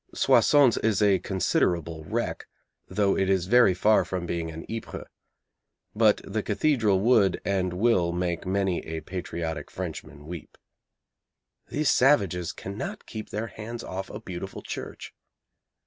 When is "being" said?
4.25-4.49